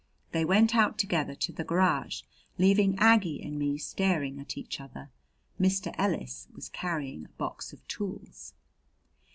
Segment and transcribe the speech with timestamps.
[0.31, 2.23] They went out together to the garage,
[2.57, 5.11] leaving Aggie and me staring at each other.
[5.59, 5.93] Mr.
[5.95, 8.55] Ellis was carrying a box of tools.